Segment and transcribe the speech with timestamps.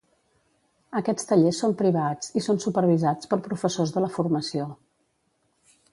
[0.99, 4.71] Aquests tallers són privats i són supervisats per professors de la Formació.